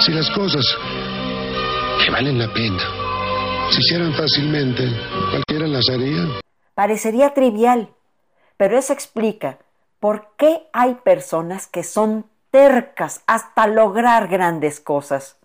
[0.00, 0.66] Si las cosas
[2.04, 2.82] que valen la pena
[3.70, 4.82] se hicieran fácilmente,
[5.30, 6.40] cualquiera las haría.
[6.74, 7.94] Parecería trivial,
[8.56, 9.58] pero eso explica
[9.98, 15.36] por qué hay personas que son tercas hasta lograr grandes cosas.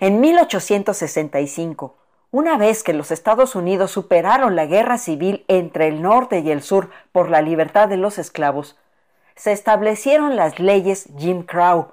[0.00, 1.96] En 1865,
[2.30, 6.62] una vez que los Estados Unidos superaron la guerra civil entre el norte y el
[6.62, 8.76] sur por la libertad de los esclavos,
[9.34, 11.92] se establecieron las leyes Jim Crow,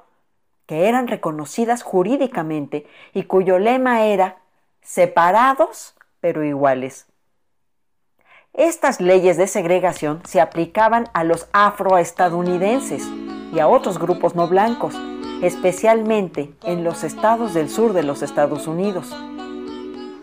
[0.65, 4.37] que eran reconocidas jurídicamente y cuyo lema era
[4.81, 7.05] separados pero iguales.
[8.57, 13.03] Estas leyes de segregación se aplicaban a los afroestadounidenses
[13.53, 14.95] y a otros grupos no blancos,
[15.41, 19.13] especialmente en los estados del sur de los Estados Unidos.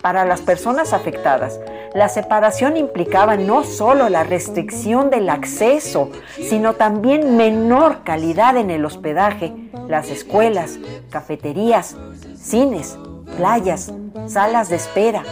[0.01, 1.61] Para las personas afectadas,
[1.93, 8.87] la separación implicaba no solo la restricción del acceso, sino también menor calidad en el
[8.87, 9.53] hospedaje,
[9.89, 10.79] las escuelas,
[11.11, 11.97] cafeterías,
[12.35, 12.99] cines,
[13.37, 13.93] playas,
[14.27, 15.23] salas de espera,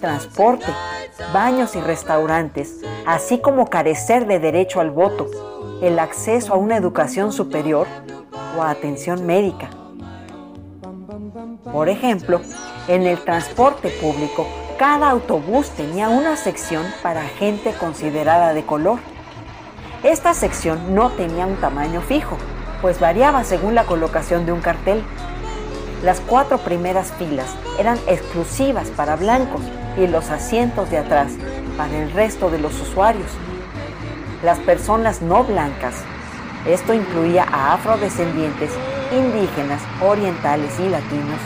[0.00, 0.66] transporte,
[1.32, 5.26] baños y restaurantes, así como carecer de derecho al voto,
[5.82, 7.86] el acceso a una educación superior
[8.56, 9.70] o a atención médica.
[11.72, 12.40] Por ejemplo,
[12.88, 14.46] en el transporte público,
[14.78, 18.98] cada autobús tenía una sección para gente considerada de color.
[20.02, 22.36] Esta sección no tenía un tamaño fijo,
[22.80, 25.02] pues variaba según la colocación de un cartel.
[26.04, 27.48] Las cuatro primeras filas
[27.78, 29.62] eran exclusivas para blancos
[29.98, 31.32] y los asientos de atrás
[31.76, 33.30] para el resto de los usuarios.
[34.42, 35.94] Las personas no blancas,
[36.66, 38.70] esto incluía a afrodescendientes,
[39.12, 41.40] indígenas, orientales y latinos,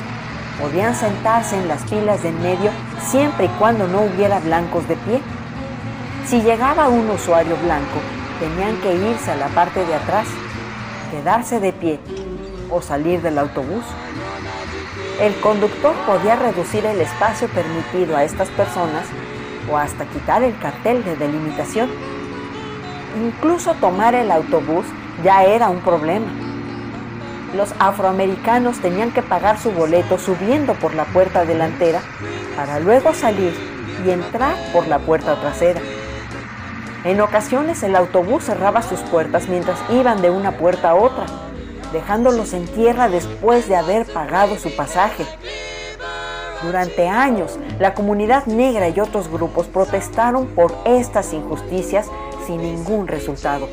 [0.60, 2.70] podían sentarse en las filas de en medio
[3.00, 5.20] siempre y cuando no hubiera blancos de pie.
[6.26, 7.98] Si llegaba un usuario blanco,
[8.38, 10.26] tenían que irse a la parte de atrás,
[11.10, 12.00] quedarse de pie
[12.70, 13.84] o salir del autobús.
[15.20, 19.06] El conductor podía reducir el espacio permitido a estas personas
[19.70, 21.90] o hasta quitar el cartel de delimitación.
[23.22, 24.86] Incluso tomar el autobús
[25.22, 26.26] ya era un problema
[27.54, 32.00] los afroamericanos tenían que pagar su boleto subiendo por la puerta delantera
[32.56, 33.52] para luego salir
[34.04, 35.80] y entrar por la puerta trasera.
[37.04, 41.26] En ocasiones el autobús cerraba sus puertas mientras iban de una puerta a otra,
[41.92, 45.26] dejándolos en tierra después de haber pagado su pasaje.
[46.62, 52.06] Durante años, la comunidad negra y otros grupos protestaron por estas injusticias
[52.46, 53.68] sin ningún resultado.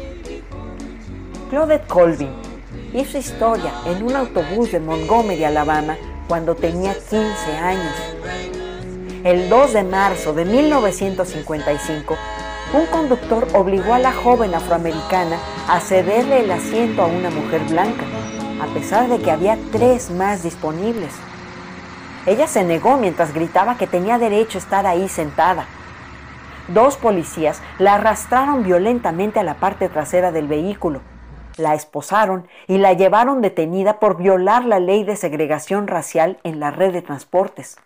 [1.50, 2.32] Claudette Colvin,
[2.94, 5.98] hizo historia en un autobús de Montgomery, Alabama,
[6.28, 7.18] cuando tenía 15
[7.58, 7.94] años.
[9.24, 12.16] El 2 de marzo de 1955,
[12.74, 15.38] un conductor obligó a la joven afroamericana
[15.68, 18.06] a cederle el asiento a una mujer blanca,
[18.62, 21.14] a pesar de que había tres más disponibles.
[22.26, 25.66] Ella se negó mientras gritaba que tenía derecho a estar ahí sentada.
[26.68, 31.02] Dos policías la arrastraron violentamente a la parte trasera del vehículo
[31.60, 36.72] la esposaron y la llevaron detenida por violar la ley de segregación racial en la
[36.72, 37.78] red de transportes.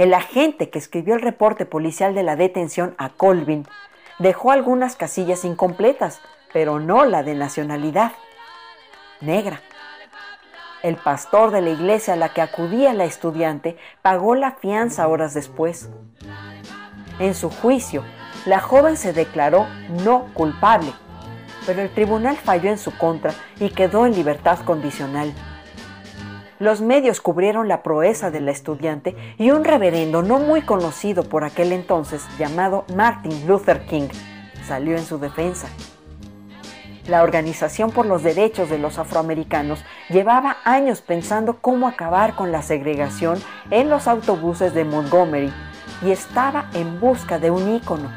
[0.00, 3.66] El agente que escribió el reporte policial de la detención a Colvin
[4.18, 6.22] dejó algunas casillas incompletas,
[6.54, 8.12] pero no la de nacionalidad
[9.20, 9.60] negra.
[10.82, 15.34] El pastor de la iglesia a la que acudía la estudiante pagó la fianza horas
[15.34, 15.90] después.
[17.18, 18.02] En su juicio,
[18.46, 19.66] la joven se declaró
[20.02, 20.94] no culpable
[21.66, 25.32] pero el tribunal falló en su contra y quedó en libertad condicional.
[26.60, 31.42] Los medios cubrieron la proeza de la estudiante y un reverendo no muy conocido por
[31.42, 34.08] aquel entonces, llamado Martin Luther King,
[34.68, 35.68] salió en su defensa.
[37.06, 42.60] La Organización por los Derechos de los Afroamericanos llevaba años pensando cómo acabar con la
[42.60, 45.50] segregación en los autobuses de Montgomery
[46.02, 48.10] y estaba en busca de un ícono.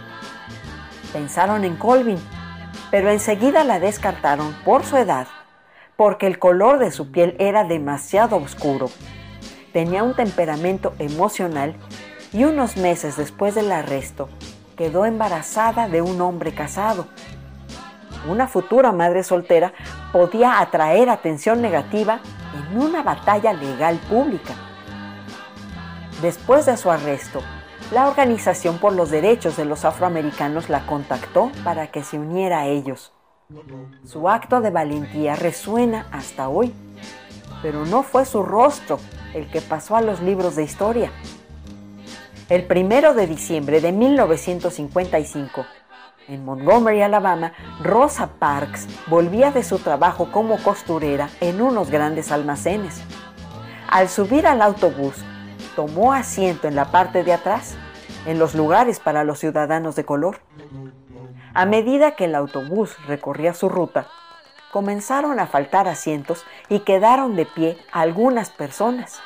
[1.13, 2.19] Pensaron en Colvin,
[2.91, 5.27] pero enseguida la descartaron por su edad,
[5.97, 8.89] porque el color de su piel era demasiado oscuro.
[9.71, 11.75] Tenía un temperamento emocional
[12.31, 14.29] y unos meses después del arresto
[14.75, 17.07] quedó embarazada de un hombre casado.
[18.27, 19.73] Una futura madre soltera
[20.11, 22.21] podía atraer atención negativa
[22.55, 24.53] en una batalla legal pública.
[26.21, 27.41] Después de su arresto,
[27.91, 32.67] la Organización por los Derechos de los Afroamericanos la contactó para que se uniera a
[32.67, 33.11] ellos.
[34.05, 36.73] Su acto de valentía resuena hasta hoy,
[37.61, 38.99] pero no fue su rostro
[39.33, 41.11] el que pasó a los libros de historia.
[42.49, 45.65] El primero de diciembre de 1955,
[46.27, 53.01] en Montgomery, Alabama, Rosa Parks volvía de su trabajo como costurera en unos grandes almacenes.
[53.89, 55.15] Al subir al autobús,
[55.75, 57.75] tomó asiento en la parte de atrás,
[58.25, 60.39] en los lugares para los ciudadanos de color.
[61.55, 64.07] A medida que el autobús recorría su ruta,
[64.71, 69.19] comenzaron a faltar asientos y quedaron de pie algunas personas.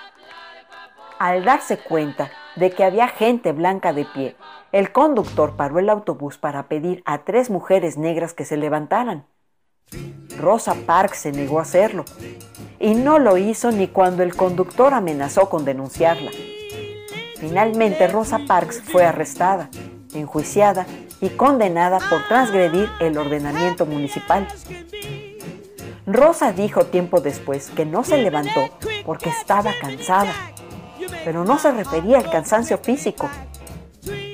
[1.20, 4.36] Al darse cuenta de que había gente blanca de pie,
[4.74, 9.26] el conductor paró el autobús para pedir a tres mujeres negras que se levantaran.
[10.38, 12.04] Rosa Parks se negó a hacerlo
[12.78, 16.32] y no lo hizo ni cuando el conductor amenazó con denunciarla.
[17.38, 19.70] Finalmente Rosa Parks fue arrestada,
[20.14, 20.86] enjuiciada
[21.22, 24.48] y condenada por transgredir el ordenamiento municipal.
[26.06, 28.70] Rosa dijo tiempo después que no se levantó
[29.06, 30.34] porque estaba cansada,
[31.26, 33.30] pero no se refería al cansancio físico.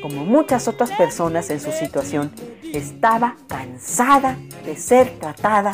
[0.01, 2.31] Como muchas otras personas en su situación,
[2.73, 5.73] estaba cansada de ser tratada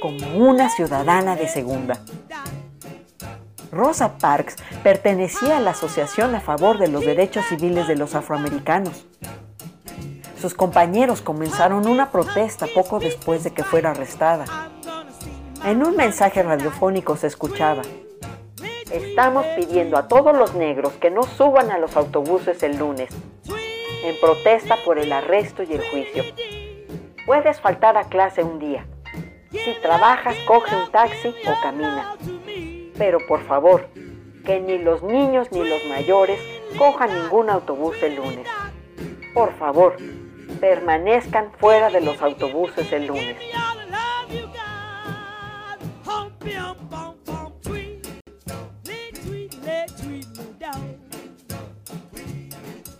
[0.00, 2.00] como una ciudadana de segunda.
[3.72, 9.06] Rosa Parks pertenecía a la Asociación a favor de los derechos civiles de los afroamericanos.
[10.42, 14.44] Sus compañeros comenzaron una protesta poco después de que fuera arrestada.
[15.64, 17.82] En un mensaje radiofónico se escuchaba,
[18.90, 23.10] Estamos pidiendo a todos los negros que no suban a los autobuses el lunes,
[24.04, 26.24] en protesta por el arresto y el juicio.
[27.24, 28.84] Puedes faltar a clase un día.
[29.52, 32.16] Si trabajas, coge un taxi o camina.
[32.98, 33.86] Pero por favor,
[34.44, 36.40] que ni los niños ni los mayores
[36.76, 38.48] cojan ningún autobús el lunes.
[39.34, 39.96] Por favor,
[40.62, 43.36] permanezcan fuera de los autobuses el lunes.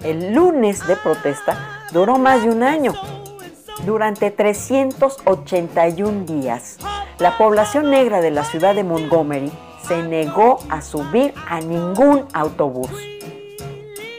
[0.03, 2.95] El lunes de protesta duró más de un año.
[3.87, 6.79] Durante 381 días,
[7.21, 9.53] la población negra de la ciudad de Montgomery
[9.87, 13.12] se negó a subir a ningún autobús.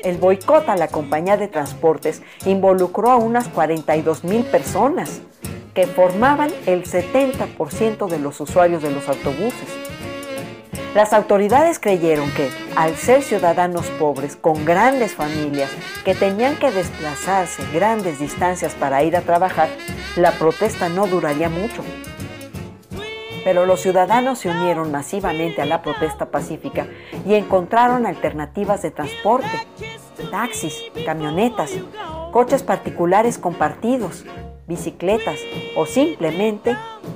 [0.03, 5.21] El boicot a la compañía de transportes involucró a unas 42 mil personas,
[5.73, 9.69] que formaban el 70% de los usuarios de los autobuses.
[10.93, 15.71] Las autoridades creyeron que, al ser ciudadanos pobres con grandes familias
[16.03, 19.69] que tenían que desplazarse grandes distancias para ir a trabajar,
[20.17, 21.81] la protesta no duraría mucho.
[23.43, 26.87] Pero los ciudadanos se unieron masivamente a la protesta pacífica
[27.25, 29.67] y encontraron alternativas de transporte,
[30.31, 31.71] taxis, camionetas,
[32.31, 34.25] coches particulares compartidos,
[34.67, 35.39] bicicletas
[35.75, 36.75] o simplemente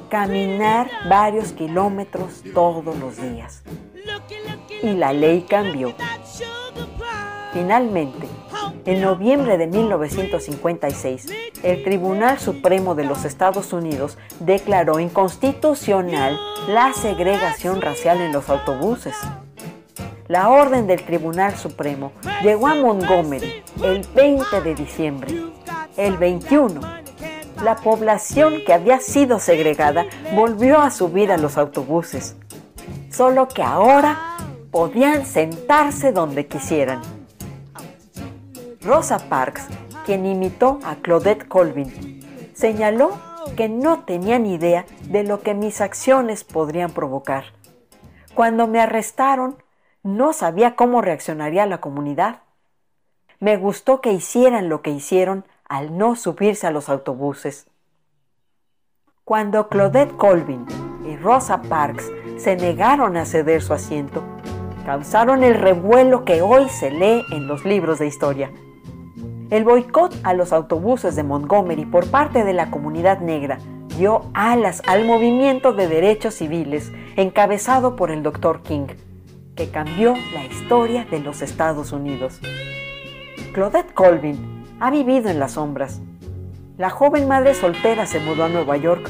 [0.10, 3.63] caminar varios kilómetros todos los días.
[4.84, 5.94] Y la ley cambió.
[7.54, 8.27] Finalmente,
[8.86, 11.27] en noviembre de 1956,
[11.63, 19.16] el Tribunal Supremo de los Estados Unidos declaró inconstitucional la segregación racial en los autobuses.
[20.27, 22.12] La orden del Tribunal Supremo
[22.43, 25.36] llegó a Montgomery el 20 de diciembre.
[25.96, 26.98] El 21
[27.63, 30.05] la población que había sido segregada
[30.36, 32.36] volvió a subir a los autobuses,
[33.12, 34.38] solo que ahora
[34.72, 37.01] podían sentarse donde quisieran.
[38.81, 39.67] Rosa Parks,
[40.05, 42.22] quien imitó a Claudette Colvin,
[42.53, 43.12] señaló
[43.55, 47.46] que no tenía ni idea de lo que mis acciones podrían provocar.
[48.36, 49.57] Cuando me arrestaron,
[50.08, 52.40] no sabía cómo reaccionaría la comunidad.
[53.42, 57.68] Me gustó que hicieran lo que hicieron al no subirse a los autobuses.
[59.26, 60.66] Cuando Claudette Colvin
[61.06, 64.24] y Rosa Parks se negaron a ceder su asiento,
[64.86, 68.50] causaron el revuelo que hoy se lee en los libros de historia.
[69.50, 73.60] El boicot a los autobuses de Montgomery por parte de la comunidad negra
[73.98, 78.62] dio alas al movimiento de derechos civiles encabezado por el Dr.
[78.62, 78.88] King,
[79.58, 82.40] que cambió la historia de los Estados Unidos.
[83.54, 86.00] Claudette Colvin ha vivido en las sombras.
[86.78, 89.10] La joven madre soltera se mudó a Nueva York,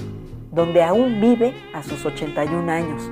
[0.52, 3.12] donde aún vive a sus 81 años.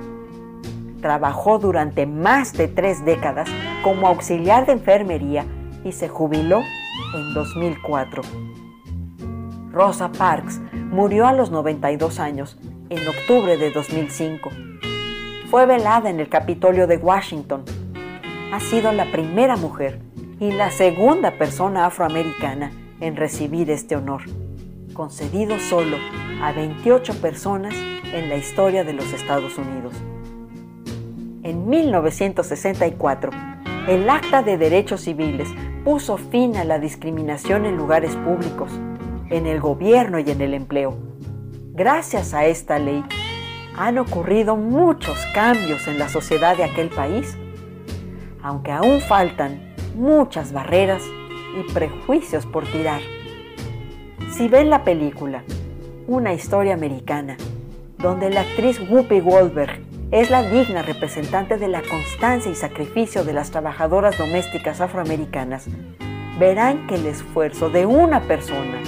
[1.01, 3.49] Trabajó durante más de tres décadas
[3.83, 5.45] como auxiliar de enfermería
[5.83, 6.61] y se jubiló
[7.13, 8.23] en 2004.
[9.71, 12.57] Rosa Parks murió a los 92 años
[12.89, 14.49] en octubre de 2005.
[15.55, 17.63] Fue velada en el Capitolio de Washington.
[18.51, 20.01] Ha sido la primera mujer
[20.37, 24.23] y la segunda persona afroamericana en recibir este honor,
[24.93, 25.95] concedido solo
[26.41, 27.73] a 28 personas
[28.11, 29.93] en la historia de los Estados Unidos.
[31.43, 33.31] En 1964,
[33.87, 35.47] el Acta de Derechos Civiles
[35.85, 38.71] puso fin a la discriminación en lugares públicos,
[39.29, 40.97] en el gobierno y en el empleo.
[41.71, 43.05] Gracias a esta ley,
[43.77, 47.37] han ocurrido muchos cambios en la sociedad de aquel país,
[48.41, 51.03] aunque aún faltan muchas barreras
[51.59, 53.01] y prejuicios por tirar.
[54.31, 55.43] Si ven la película,
[56.07, 57.37] una historia americana,
[57.97, 63.33] donde la actriz Whoopi Goldberg es la digna representante de la constancia y sacrificio de
[63.33, 65.67] las trabajadoras domésticas afroamericanas,
[66.39, 68.81] verán que el esfuerzo de una persona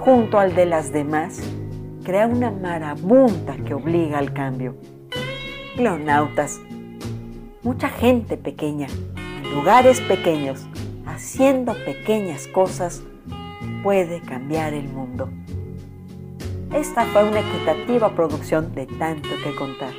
[0.00, 1.40] junto al de las demás
[2.04, 4.76] crea una marabunta que obliga al cambio.
[5.74, 6.60] Clonautas,
[7.62, 8.86] mucha gente pequeña,
[9.42, 10.66] en lugares pequeños,
[11.06, 13.02] haciendo pequeñas cosas,
[13.82, 15.30] puede cambiar el mundo.
[16.72, 19.92] Esta fue una equitativa producción de tanto que contar.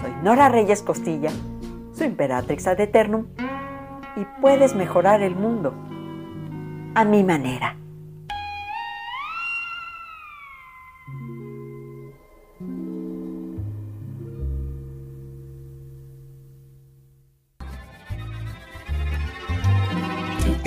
[0.00, 1.30] Soy Nora Reyes Costilla,
[1.92, 3.26] su imperatrix ad eternum,
[4.16, 5.74] y puedes mejorar el mundo
[6.94, 7.76] a mi manera.